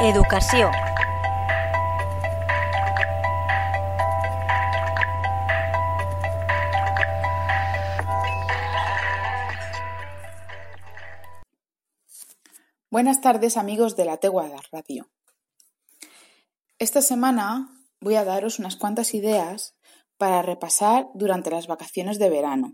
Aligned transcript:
Educació. 0.00 0.70
Buenas 12.90 13.20
tardes 13.20 13.56
amigos 13.56 13.96
de 13.96 14.04
la 14.04 14.18
Teguada 14.18 14.60
Radio. 14.70 15.10
Esta 16.78 17.02
semana 17.02 17.68
voy 18.00 18.14
a 18.14 18.24
daros 18.24 18.60
unas 18.60 18.76
cuantas 18.76 19.14
ideas 19.14 19.74
para 20.16 20.42
repasar 20.42 21.08
durante 21.14 21.50
las 21.50 21.66
vacaciones 21.66 22.20
de 22.20 22.30
verano. 22.30 22.72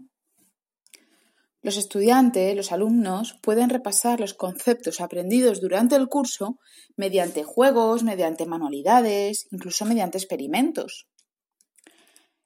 Los 1.64 1.78
estudiantes, 1.78 2.54
los 2.54 2.72
alumnos, 2.72 3.38
pueden 3.40 3.70
repasar 3.70 4.20
los 4.20 4.34
conceptos 4.34 5.00
aprendidos 5.00 5.62
durante 5.62 5.96
el 5.96 6.08
curso 6.08 6.58
mediante 6.94 7.42
juegos, 7.42 8.02
mediante 8.02 8.44
manualidades, 8.44 9.46
incluso 9.50 9.86
mediante 9.86 10.18
experimentos. 10.18 11.08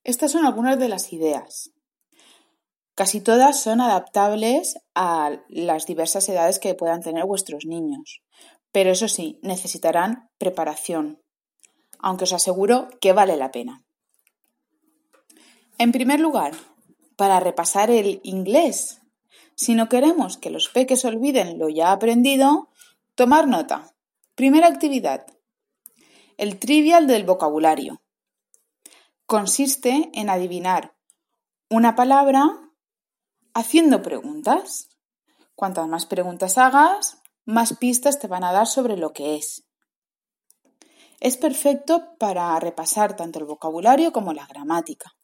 Estas 0.05 0.31
son 0.31 0.47
algunas 0.47 0.79
de 0.79 0.89
las 0.89 1.13
ideas. 1.13 1.73
Casi 2.95 3.21
todas 3.21 3.61
son 3.61 3.81
adaptables 3.81 4.77
a 4.95 5.43
las 5.49 5.85
diversas 5.85 6.29
edades 6.29 6.61
que 6.61 6.77
puedan 6.77 7.01
tener 7.01 7.25
vuestros 7.25 7.67
niños, 7.67 8.23
pero 8.71 8.93
eso 8.93 9.09
sí, 9.09 9.41
necesitarán 9.43 10.31
preparación, 10.39 11.21
aunque 11.99 12.23
os 12.23 12.33
aseguro 12.33 12.87
que 13.01 13.13
vale 13.13 13.37
la 13.37 13.51
pena. 13.51 13.83
En 15.77 15.91
primer 15.91 16.21
lugar, 16.21 16.53
para 17.19 17.41
repasar 17.41 17.91
el 17.91 18.21
inglés. 18.23 18.98
Si 19.59 19.75
no 19.75 19.89
queremos 19.89 20.39
que 20.39 20.51
los 20.51 20.69
peques 20.69 21.05
olviden 21.05 21.59
lo 21.59 21.69
ya 21.69 21.91
aprendido, 21.91 22.69
tomar 23.17 23.49
nota. 23.49 23.93
Primera 24.37 24.69
actividad. 24.69 25.27
El 26.37 26.61
trivial 26.61 27.09
del 27.09 27.25
vocabulario. 27.25 28.01
Consiste 29.27 30.13
en 30.15 30.31
adivinar 30.31 30.95
una 31.69 31.97
palabra 31.97 32.71
haciendo 33.53 34.01
preguntas. 34.01 34.91
Cuantas 35.57 35.89
más 35.89 36.07
preguntas 36.07 36.57
hagas, 36.57 37.21
más 37.45 37.77
pistas 37.79 38.21
te 38.21 38.29
van 38.29 38.45
a 38.45 38.53
dar 38.53 38.69
sobre 38.69 38.97
lo 38.97 39.13
que 39.13 39.35
es. 39.35 39.65
Es 41.19 41.37
perfecto 41.37 42.17
para 42.17 42.57
repasar 42.61 43.17
tanto 43.17 43.41
el 43.41 43.47
vocabulario 43.47 44.13
como 44.13 44.33
la 44.33 44.47
gramática 44.47 45.18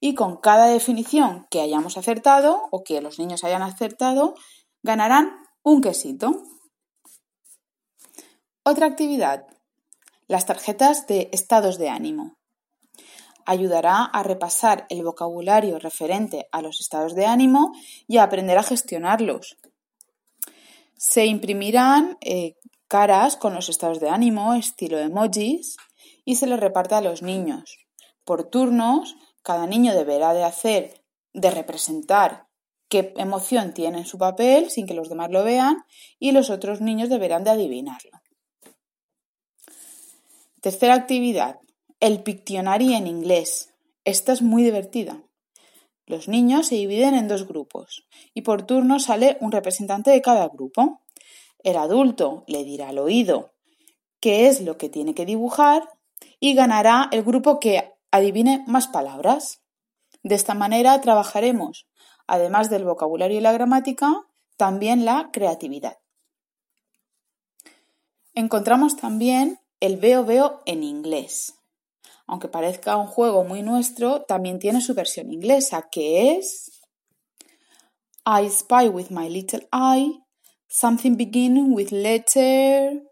y 0.00 0.14
con 0.14 0.36
cada 0.36 0.66
definición 0.66 1.46
que 1.50 1.60
hayamos 1.60 1.96
acertado 1.96 2.68
o 2.70 2.84
que 2.84 3.00
los 3.00 3.18
niños 3.18 3.44
hayan 3.44 3.62
acertado, 3.62 4.34
ganarán 4.82 5.32
un 5.62 5.80
quesito. 5.80 6.42
Otra 8.62 8.86
actividad, 8.86 9.46
las 10.26 10.46
tarjetas 10.46 11.06
de 11.06 11.28
estados 11.32 11.78
de 11.78 11.88
ánimo. 11.88 12.36
Ayudará 13.46 14.04
a 14.04 14.22
repasar 14.22 14.86
el 14.88 15.02
vocabulario 15.02 15.78
referente 15.78 16.48
a 16.50 16.62
los 16.62 16.80
estados 16.80 17.14
de 17.14 17.26
ánimo 17.26 17.72
y 18.06 18.16
a 18.16 18.22
aprender 18.22 18.56
a 18.56 18.62
gestionarlos. 18.62 19.56
Se 20.96 21.26
imprimirán 21.26 22.16
eh, 22.22 22.54
caras 22.88 23.36
con 23.36 23.54
los 23.54 23.68
estados 23.68 24.00
de 24.00 24.08
ánimo, 24.08 24.54
estilo 24.54 24.98
emojis, 24.98 25.76
y 26.24 26.36
se 26.36 26.46
les 26.46 26.58
reparte 26.58 26.94
a 26.94 27.00
los 27.00 27.22
niños 27.22 27.84
por 28.24 28.44
turnos 28.44 29.16
cada 29.44 29.66
niño 29.66 29.94
deberá 29.94 30.32
de 30.32 30.42
hacer, 30.42 31.04
de 31.34 31.50
representar 31.50 32.48
qué 32.88 33.12
emoción 33.16 33.74
tiene 33.74 33.98
en 33.98 34.06
su 34.06 34.18
papel 34.18 34.70
sin 34.70 34.86
que 34.86 34.94
los 34.94 35.08
demás 35.08 35.30
lo 35.30 35.44
vean 35.44 35.84
y 36.18 36.32
los 36.32 36.50
otros 36.50 36.80
niños 36.80 37.10
deberán 37.10 37.44
de 37.44 37.50
adivinarlo. 37.50 38.22
Tercera 40.62 40.94
actividad, 40.94 41.60
el 42.00 42.22
Pictionary 42.22 42.94
en 42.94 43.06
inglés. 43.06 43.74
Esta 44.04 44.32
es 44.32 44.40
muy 44.40 44.62
divertida. 44.62 45.22
Los 46.06 46.26
niños 46.26 46.68
se 46.68 46.76
dividen 46.76 47.14
en 47.14 47.28
dos 47.28 47.46
grupos 47.46 48.06
y 48.32 48.42
por 48.42 48.62
turno 48.62 48.98
sale 48.98 49.36
un 49.40 49.52
representante 49.52 50.10
de 50.10 50.22
cada 50.22 50.48
grupo. 50.48 51.02
El 51.62 51.76
adulto 51.76 52.44
le 52.46 52.64
dirá 52.64 52.88
al 52.88 52.98
oído 52.98 53.52
qué 54.20 54.46
es 54.46 54.62
lo 54.62 54.78
que 54.78 54.88
tiene 54.88 55.14
que 55.14 55.26
dibujar 55.26 55.86
y 56.40 56.54
ganará 56.54 57.10
el 57.12 57.24
grupo 57.24 57.60
que 57.60 57.93
adivine 58.14 58.62
más 58.68 58.86
palabras. 58.86 59.60
De 60.22 60.36
esta 60.36 60.54
manera 60.54 61.00
trabajaremos, 61.00 61.88
además 62.28 62.70
del 62.70 62.84
vocabulario 62.84 63.38
y 63.38 63.40
la 63.40 63.52
gramática, 63.52 64.24
también 64.56 65.04
la 65.04 65.30
creatividad. 65.32 65.98
Encontramos 68.32 68.96
también 68.96 69.58
el 69.80 69.96
veo 69.96 70.24
veo 70.24 70.62
en 70.64 70.84
inglés. 70.84 71.54
Aunque 72.28 72.46
parezca 72.46 72.96
un 72.96 73.08
juego 73.08 73.42
muy 73.42 73.62
nuestro, 73.62 74.22
también 74.22 74.60
tiene 74.60 74.80
su 74.80 74.94
versión 74.94 75.32
inglesa, 75.32 75.88
que 75.90 76.36
es 76.36 76.70
I 78.24 78.48
spy 78.48 78.88
with 78.88 79.10
my 79.10 79.28
little 79.28 79.68
eye, 79.72 80.20
something 80.68 81.16
beginning 81.16 81.74
with 81.74 81.90
letter. 81.90 83.02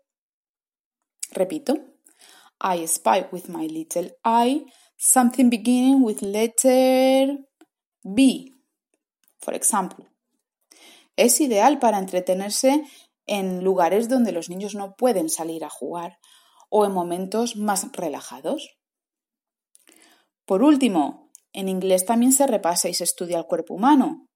Repito. 1.33 1.93
I 2.61 2.87
spy 2.87 3.27
with 3.33 3.49
my 3.49 3.67
little 3.67 4.13
eye, 4.25 4.65
something 5.03 5.51
beginning 5.51 6.05
with 6.05 6.23
letter 6.23 7.37
B, 8.05 8.55
for 9.41 9.53
example. 9.53 10.07
Es 11.17 11.41
ideal 11.41 11.81
para 11.81 11.99
entretenerse 11.99 12.85
en 13.27 13.65
lugares 13.65 14.09
donde 14.09 14.31
los 14.31 14.49
niños 14.49 14.77
no 14.77 14.95
pueden 14.95 15.29
salir 15.29 15.65
a 15.65 15.71
jugar 15.71 16.19
o 16.71 16.87
en 16.87 16.93
momentos 16.93 17.57
más 17.57 17.91
relajados. 17.93 18.77
Por 20.47 20.63
último, 20.63 21.31
en 21.53 21.69
inglés 21.69 22.07
también 22.07 22.33
se 22.33 22.47
repasa 22.47 22.89
y 22.89 22.95
se 22.95 23.05
estudia 23.05 23.39
el 23.39 23.47
cuerpo 23.47 23.75
humano. 23.75 24.29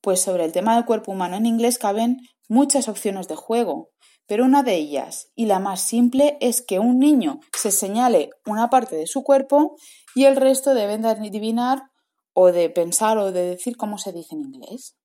Pues 0.00 0.22
sobre 0.22 0.44
el 0.44 0.52
tema 0.52 0.76
del 0.76 0.84
cuerpo 0.84 1.10
humano 1.10 1.36
en 1.36 1.46
inglés 1.46 1.78
caben 1.78 2.18
muchas 2.48 2.88
opciones 2.88 3.26
de 3.26 3.36
juego, 3.36 3.90
pero 4.26 4.44
una 4.44 4.62
de 4.62 4.76
ellas, 4.76 5.28
y 5.34 5.46
la 5.46 5.58
más 5.58 5.80
simple, 5.80 6.38
es 6.40 6.62
que 6.62 6.78
un 6.78 6.98
niño 6.98 7.40
se 7.56 7.70
señale 7.70 8.30
una 8.46 8.70
parte 8.70 8.96
de 8.96 9.06
su 9.06 9.22
cuerpo 9.22 9.76
y 10.14 10.24
el 10.24 10.36
resto 10.36 10.74
deben 10.74 11.02
de 11.02 11.08
adivinar 11.08 11.90
o 12.32 12.52
de 12.52 12.70
pensar 12.70 13.18
o 13.18 13.32
de 13.32 13.42
decir 13.42 13.76
cómo 13.76 13.98
se 13.98 14.12
dice 14.12 14.34
en 14.34 14.42
inglés. 14.42 14.96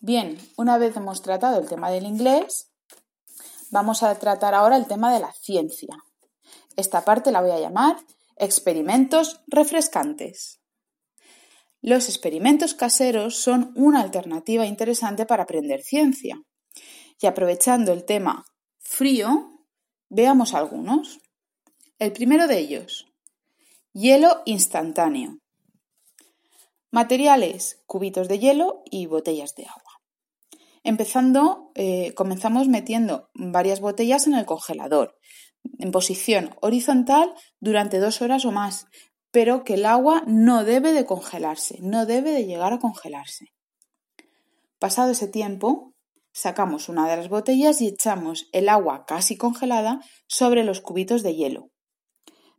Bien, 0.00 0.36
una 0.56 0.78
vez 0.78 0.96
hemos 0.96 1.22
tratado 1.22 1.60
el 1.60 1.68
tema 1.68 1.90
del 1.90 2.06
inglés, 2.06 2.72
vamos 3.70 4.02
a 4.02 4.14
tratar 4.16 4.54
ahora 4.54 4.76
el 4.76 4.86
tema 4.86 5.12
de 5.12 5.20
la 5.20 5.32
ciencia. 5.32 5.96
Esta 6.76 7.04
parte 7.04 7.30
la 7.30 7.40
voy 7.40 7.52
a 7.52 7.60
llamar 7.60 7.96
experimentos 8.36 9.40
refrescantes. 9.46 10.60
Los 11.80 12.08
experimentos 12.08 12.74
caseros 12.74 13.36
son 13.36 13.72
una 13.76 14.00
alternativa 14.00 14.66
interesante 14.66 15.26
para 15.26 15.44
aprender 15.44 15.82
ciencia. 15.82 16.40
Y 17.22 17.28
aprovechando 17.28 17.92
el 17.92 18.04
tema 18.04 18.44
frío, 18.80 19.48
veamos 20.10 20.54
algunos. 20.54 21.20
El 22.00 22.12
primero 22.12 22.48
de 22.48 22.58
ellos, 22.58 23.06
hielo 23.92 24.42
instantáneo. 24.44 25.38
Materiales, 26.90 27.80
cubitos 27.86 28.26
de 28.26 28.40
hielo 28.40 28.82
y 28.90 29.06
botellas 29.06 29.54
de 29.54 29.66
agua. 29.66 30.00
Empezando, 30.82 31.70
eh, 31.76 32.12
comenzamos 32.14 32.66
metiendo 32.66 33.30
varias 33.34 33.78
botellas 33.78 34.26
en 34.26 34.34
el 34.34 34.44
congelador, 34.44 35.16
en 35.78 35.92
posición 35.92 36.56
horizontal 36.60 37.32
durante 37.60 38.00
dos 38.00 38.20
horas 38.20 38.44
o 38.44 38.50
más, 38.50 38.86
pero 39.30 39.62
que 39.62 39.74
el 39.74 39.86
agua 39.86 40.24
no 40.26 40.64
debe 40.64 40.92
de 40.92 41.06
congelarse, 41.06 41.78
no 41.82 42.04
debe 42.04 42.32
de 42.32 42.46
llegar 42.46 42.72
a 42.72 42.80
congelarse. 42.80 43.46
Pasado 44.80 45.12
ese 45.12 45.28
tiempo, 45.28 45.91
Sacamos 46.32 46.88
una 46.88 47.08
de 47.08 47.16
las 47.16 47.28
botellas 47.28 47.80
y 47.80 47.88
echamos 47.88 48.48
el 48.52 48.68
agua 48.68 49.04
casi 49.06 49.36
congelada 49.36 50.00
sobre 50.26 50.64
los 50.64 50.80
cubitos 50.80 51.22
de 51.22 51.34
hielo. 51.34 51.70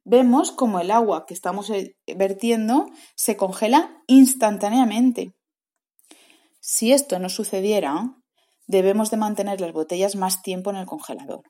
Vemos 0.06 0.52
como 0.52 0.80
el 0.80 0.92
agua 0.92 1.26
que 1.26 1.34
estamos 1.34 1.70
eh, 1.70 1.96
vertiendo 2.16 2.88
se 3.16 3.38
congela 3.38 4.04
instantáneamente. 4.08 5.34
Si 6.60 6.92
esto 6.92 7.20
no 7.20 7.30
sucediera, 7.30 8.16
debemos 8.68 9.12
de 9.12 9.18
mantener 9.18 9.60
las 9.60 9.74
botellas 9.74 10.16
más 10.16 10.42
tiempo 10.42 10.70
en 10.70 10.78
el 10.78 10.86
congelador. 10.86 11.42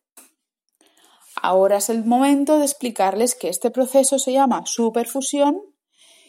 Ahora 1.42 1.78
es 1.78 1.90
el 1.90 2.06
momento 2.06 2.60
de 2.60 2.66
explicarles 2.66 3.36
que 3.36 3.50
este 3.50 3.72
proceso 3.72 4.20
se 4.20 4.34
llama 4.34 4.64
superfusión 4.66 5.60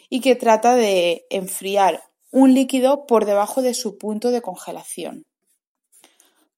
y 0.08 0.20
que 0.20 0.34
trata 0.34 0.74
de 0.74 1.26
enfriar 1.30 2.02
un 2.30 2.54
líquido 2.54 3.06
por 3.06 3.26
debajo 3.26 3.62
de 3.62 3.74
su 3.74 3.96
punto 3.96 4.30
de 4.30 4.42
congelación. 4.42 5.24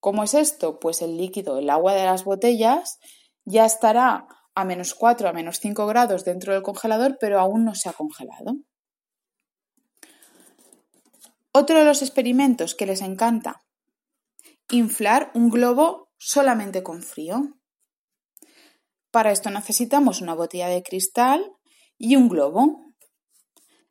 ¿Cómo 0.06 0.22
es 0.22 0.34
esto? 0.34 0.78
Pues 0.78 1.02
el 1.02 1.16
líquido, 1.16 1.58
el 1.58 1.68
agua 1.68 1.92
de 1.92 2.04
las 2.04 2.22
botellas, 2.22 3.00
ya 3.44 3.64
estará 3.64 4.28
a 4.54 4.64
menos 4.64 4.94
4, 4.94 5.28
a 5.28 5.32
menos 5.32 5.58
5 5.58 5.84
grados 5.88 6.24
dentro 6.24 6.52
del 6.52 6.62
congelador, 6.62 7.18
pero 7.18 7.40
aún 7.40 7.64
no 7.64 7.74
se 7.74 7.88
ha 7.88 7.92
congelado. 7.92 8.54
Otro 11.50 11.80
de 11.80 11.84
los 11.84 12.02
experimentos 12.02 12.76
que 12.76 12.86
les 12.86 13.02
encanta, 13.02 13.64
inflar 14.70 15.32
un 15.34 15.50
globo 15.50 16.12
solamente 16.18 16.84
con 16.84 17.02
frío. 17.02 17.56
Para 19.10 19.32
esto 19.32 19.50
necesitamos 19.50 20.20
una 20.20 20.34
botella 20.34 20.68
de 20.68 20.84
cristal 20.84 21.50
y 21.98 22.14
un 22.14 22.28
globo. 22.28 22.94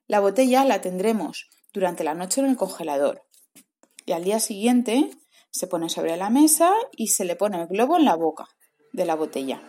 La 0.08 0.22
botella 0.22 0.64
la 0.64 0.80
tendremos 0.80 1.50
durante 1.74 2.06
la 2.06 2.14
noche 2.14 2.40
en 2.40 2.48
el 2.48 2.56
congelador 2.56 3.28
y 4.06 4.14
al 4.14 4.24
día 4.24 4.40
siguiente 4.40 5.12
se 5.56 5.68
pone 5.68 5.90
sobre 5.90 6.18
la 6.18 6.30
mesa 6.30 6.74
y 6.92 7.08
se 7.08 7.24
le 7.24 7.38
pone 7.38 7.62
el 7.62 7.68
globo 7.68 7.96
en 7.96 8.04
la 8.04 8.16
boca 8.16 8.46
de 8.92 9.06
la 9.06 9.16
botella. 9.16 9.62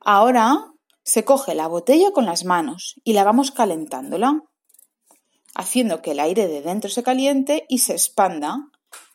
Ahora 0.00 0.70
se 1.02 1.24
coge 1.24 1.54
la 1.54 1.66
botella 1.66 2.10
con 2.10 2.26
las 2.26 2.44
manos 2.44 3.00
y 3.04 3.14
la 3.14 3.24
vamos 3.24 3.52
calentándola, 3.52 4.42
haciendo 5.54 6.02
que 6.02 6.10
el 6.10 6.20
aire 6.20 6.46
de 6.46 6.60
dentro 6.60 6.90
se 6.90 7.02
caliente 7.02 7.64
y 7.70 7.78
se 7.78 7.92
expanda, 7.92 8.58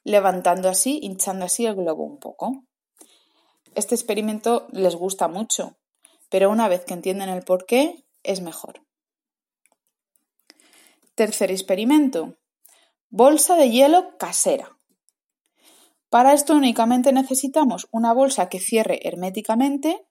levantando 0.03 0.67
así, 0.67 0.99
hinchando 1.03 1.45
así 1.45 1.67
el 1.67 1.75
globo 1.75 2.05
un 2.05 2.17
poco. 2.17 2.63
Este 3.75 3.93
experimento 3.93 4.67
les 4.71 4.95
gusta 4.95 5.27
mucho, 5.27 5.77
pero 6.29 6.49
una 6.49 6.67
vez 6.67 6.85
que 6.85 6.95
entienden 6.95 7.29
el 7.29 7.43
por 7.43 7.67
qué, 7.67 8.03
es 8.23 8.41
mejor. 8.41 8.81
Tercer 11.13 11.51
experimento. 11.51 12.39
Bolsa 13.11 13.55
de 13.55 13.69
hielo 13.69 14.17
casera. 14.17 14.78
Para 16.09 16.33
esto 16.33 16.55
únicamente 16.55 17.11
necesitamos 17.11 17.87
una 17.91 18.13
bolsa 18.13 18.49
que 18.49 18.59
cierre 18.59 19.07
herméticamente 19.07 20.05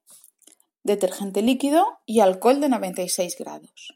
detergente 0.85 1.43
líquido 1.43 1.99
y 2.07 2.21
alcohol 2.21 2.61
de 2.61 2.69
96 2.69 3.37
grados. 3.39 3.95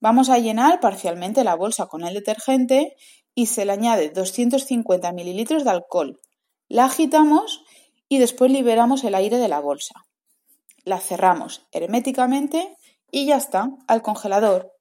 Vamos 0.00 0.28
a 0.28 0.38
llenar 0.38 0.80
parcialmente 0.80 1.44
la 1.44 1.54
bolsa 1.54 1.86
con 1.86 2.04
el 2.04 2.14
detergente 2.14 2.94
y 3.34 3.46
se 3.46 3.64
le 3.64 3.72
añade 3.72 4.10
250 4.10 5.12
mililitros 5.12 5.64
de 5.64 5.70
alcohol. 5.70 6.20
La 6.68 6.84
agitamos 6.84 7.64
y 8.08 8.18
después 8.18 8.52
liberamos 8.52 9.02
el 9.04 9.14
aire 9.14 9.38
de 9.38 9.48
la 9.48 9.60
bolsa. 9.60 10.04
La 10.84 11.00
cerramos 11.00 11.66
herméticamente 11.72 12.76
y 13.10 13.26
ya 13.26 13.36
está, 13.36 13.70
al 13.88 14.02
congelador. 14.02 14.72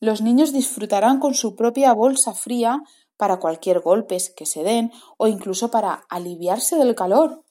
Los 0.00 0.22
niños 0.22 0.52
disfrutarán 0.52 1.20
con 1.20 1.34
su 1.34 1.54
propia 1.54 1.92
bolsa 1.92 2.32
fría 2.32 2.80
para 3.16 3.38
cualquier 3.38 3.80
golpe 3.80 4.18
que 4.36 4.46
se 4.46 4.62
den 4.62 4.92
o 5.16 5.26
incluso 5.26 5.70
para 5.70 6.04
aliviarse 6.08 6.76
del 6.76 6.94
calor. 6.94 7.44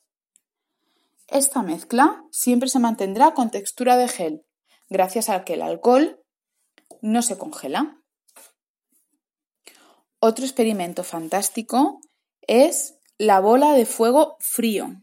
Esta 1.28 1.64
mezcla 1.64 2.24
siempre 2.32 2.70
se 2.70 2.80
mantendrá 2.80 3.34
con 3.34 3.50
textura 3.50 3.98
de 3.98 4.08
gel, 4.08 4.46
gracias 4.90 5.30
a 5.30 5.44
que 5.44 5.54
el 5.54 5.62
alcohol 5.62 6.22
no 7.02 7.22
se 7.22 7.38
congela. 7.38 8.00
Otro 10.20 10.46
experimento 10.46 11.04
fantástico 11.04 12.00
es 12.42 12.98
la 13.18 13.40
bola 13.40 13.74
de 13.74 13.86
fuego 13.86 14.38
frío. 14.40 15.02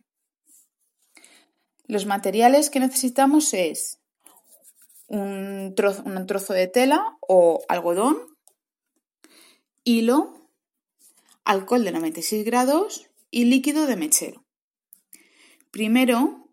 Los 1.87 2.07
materiales 2.07 2.71
que 2.71 2.81
necesitamos 2.81 3.53
es 3.55 4.01
un 5.09 5.75
trozo, 5.77 6.03
un 6.05 6.27
trozo 6.27 6.55
de 6.55 6.69
tela 6.69 7.19
o 7.21 7.61
algodón, 7.69 8.17
hilo, 9.85 10.42
alcohol 11.45 11.85
de 11.85 11.93
96 11.93 12.45
grados 12.45 13.11
y 13.31 13.45
líquido 13.45 13.87
de 13.87 13.97
mechero. 13.97 14.45
Primero, 15.71 16.51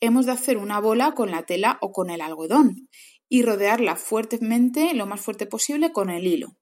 hemos 0.00 0.26
de 0.26 0.32
hacer 0.32 0.56
una 0.56 0.80
bola 0.80 1.12
con 1.12 1.30
la 1.30 1.44
tela 1.44 1.78
o 1.80 1.92
con 1.92 2.10
el 2.10 2.20
algodón 2.20 2.88
y 3.28 3.42
rodearla 3.42 3.96
fuertemente, 3.96 4.94
lo 4.94 5.06
más 5.06 5.20
fuerte 5.20 5.46
posible, 5.46 5.92
con 5.92 6.10
el 6.10 6.26
hilo. 6.26 6.56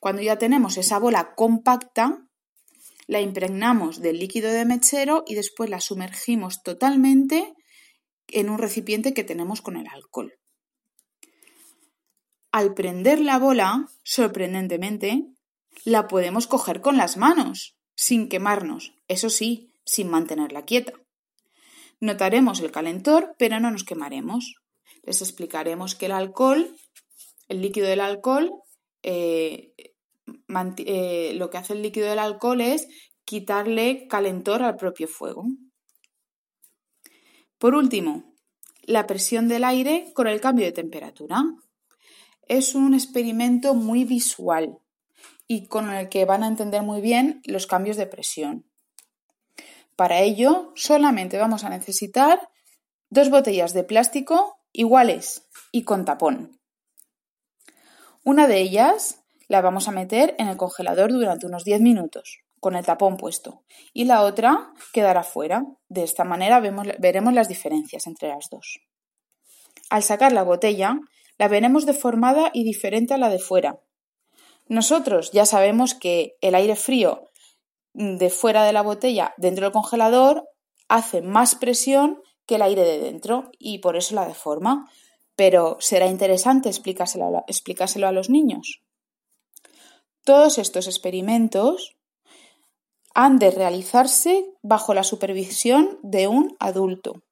Cuando 0.00 0.22
ya 0.22 0.38
tenemos 0.38 0.76
esa 0.76 0.98
bola 0.98 1.34
compacta, 1.34 2.28
la 3.06 3.20
impregnamos 3.20 4.00
del 4.00 4.18
líquido 4.18 4.50
de 4.50 4.64
mechero 4.64 5.24
y 5.26 5.34
después 5.34 5.70
la 5.70 5.80
sumergimos 5.80 6.62
totalmente 6.62 7.54
en 8.28 8.50
un 8.50 8.58
recipiente 8.58 9.14
que 9.14 9.24
tenemos 9.24 9.62
con 9.62 9.76
el 9.76 9.86
alcohol. 9.88 10.32
Al 12.50 12.74
prender 12.74 13.20
la 13.20 13.38
bola, 13.38 13.88
sorprendentemente, 14.02 15.33
la 15.84 16.08
podemos 16.08 16.46
coger 16.46 16.80
con 16.80 16.96
las 16.96 17.16
manos, 17.16 17.76
sin 17.94 18.28
quemarnos, 18.28 18.94
eso 19.08 19.30
sí, 19.30 19.72
sin 19.84 20.08
mantenerla 20.08 20.64
quieta. 20.64 20.92
Notaremos 22.00 22.60
el 22.60 22.70
calentor, 22.70 23.34
pero 23.38 23.60
no 23.60 23.70
nos 23.70 23.84
quemaremos. 23.84 24.56
Les 25.02 25.22
explicaremos 25.22 25.94
que 25.94 26.06
el 26.06 26.12
alcohol, 26.12 26.76
el 27.48 27.62
líquido 27.62 27.86
del 27.86 28.00
alcohol, 28.00 28.52
eh, 29.02 29.72
eh, 30.78 31.32
lo 31.34 31.50
que 31.50 31.58
hace 31.58 31.74
el 31.74 31.82
líquido 31.82 32.08
del 32.08 32.18
alcohol 32.18 32.60
es 32.60 32.88
quitarle 33.24 34.06
calentor 34.08 34.62
al 34.62 34.76
propio 34.76 35.08
fuego. 35.08 35.44
Por 37.58 37.74
último, 37.74 38.34
la 38.82 39.06
presión 39.06 39.48
del 39.48 39.64
aire 39.64 40.12
con 40.14 40.26
el 40.26 40.40
cambio 40.40 40.66
de 40.66 40.72
temperatura. 40.72 41.42
Es 42.46 42.74
un 42.74 42.92
experimento 42.92 43.74
muy 43.74 44.04
visual 44.04 44.78
y 45.46 45.66
con 45.66 45.92
el 45.92 46.08
que 46.08 46.24
van 46.24 46.42
a 46.42 46.48
entender 46.48 46.82
muy 46.82 47.00
bien 47.00 47.42
los 47.44 47.66
cambios 47.66 47.96
de 47.96 48.06
presión. 48.06 48.66
Para 49.96 50.20
ello, 50.20 50.72
solamente 50.74 51.38
vamos 51.38 51.64
a 51.64 51.68
necesitar 51.68 52.48
dos 53.10 53.30
botellas 53.30 53.74
de 53.74 53.84
plástico 53.84 54.58
iguales 54.72 55.48
y 55.70 55.84
con 55.84 56.04
tapón. 56.04 56.60
Una 58.24 58.46
de 58.48 58.60
ellas 58.60 59.20
la 59.48 59.60
vamos 59.60 59.86
a 59.86 59.92
meter 59.92 60.34
en 60.38 60.48
el 60.48 60.56
congelador 60.56 61.12
durante 61.12 61.46
unos 61.46 61.64
10 61.64 61.80
minutos, 61.80 62.40
con 62.58 62.74
el 62.74 62.84
tapón 62.84 63.16
puesto, 63.16 63.62
y 63.92 64.04
la 64.04 64.22
otra 64.22 64.72
quedará 64.92 65.22
fuera. 65.22 65.64
De 65.88 66.02
esta 66.02 66.24
manera 66.24 66.60
veremos 66.60 67.34
las 67.34 67.48
diferencias 67.48 68.06
entre 68.06 68.30
las 68.30 68.48
dos. 68.50 68.80
Al 69.90 70.02
sacar 70.02 70.32
la 70.32 70.42
botella, 70.42 70.98
la 71.38 71.48
veremos 71.48 71.84
deformada 71.84 72.50
y 72.52 72.64
diferente 72.64 73.14
a 73.14 73.18
la 73.18 73.28
de 73.28 73.38
fuera. 73.38 73.80
Nosotros 74.66 75.30
ya 75.32 75.46
sabemos 75.46 75.94
que 75.94 76.36
el 76.40 76.54
aire 76.54 76.76
frío 76.76 77.30
de 77.92 78.30
fuera 78.30 78.64
de 78.64 78.72
la 78.72 78.82
botella 78.82 79.34
dentro 79.36 79.64
del 79.64 79.72
congelador 79.72 80.48
hace 80.88 81.22
más 81.22 81.54
presión 81.54 82.20
que 82.46 82.56
el 82.56 82.62
aire 82.62 82.82
de 82.82 82.98
dentro 82.98 83.50
y 83.58 83.78
por 83.78 83.96
eso 83.96 84.14
la 84.14 84.26
deforma. 84.26 84.90
Pero 85.36 85.76
será 85.80 86.06
interesante 86.06 86.68
explicárselo 86.68 87.26
a, 88.08 88.12
los 88.12 88.30
niños. 88.30 88.82
Todos 90.22 90.58
estos 90.58 90.86
experimentos 90.86 91.96
han 93.14 93.38
de 93.38 93.50
realizarse 93.50 94.44
bajo 94.62 94.94
la 94.94 95.02
supervisión 95.02 95.98
de 96.02 96.28
un 96.28 96.56
adulto. 96.60 97.22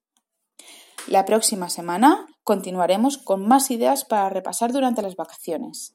La 1.06 1.24
próxima 1.24 1.68
semana 1.70 2.26
continuaremos 2.44 3.18
con 3.18 3.46
más 3.46 3.70
ideas 3.70 4.04
para 4.04 4.28
repasar 4.28 4.72
durante 4.72 5.02
las 5.02 5.16
vacaciones. 5.16 5.94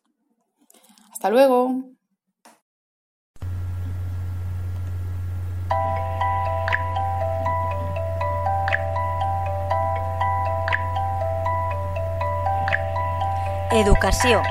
Hasta 1.18 1.32
luego. 1.32 1.74
Educació. 13.72 14.44